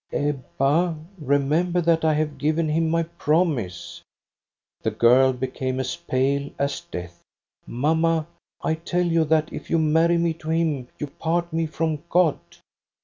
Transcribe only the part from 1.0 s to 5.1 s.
remember that I have given him my promise!'" The